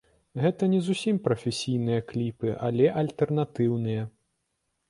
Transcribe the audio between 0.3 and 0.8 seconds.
Гэта не